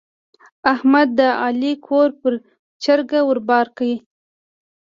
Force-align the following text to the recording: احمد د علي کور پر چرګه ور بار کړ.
احمد 0.73 1.07
د 1.19 1.21
علي 1.43 1.73
کور 1.87 2.09
پر 2.21 2.33
چرګه 2.83 3.19
ور 3.27 3.39
بار 3.49 3.67
کړ. 3.77 3.89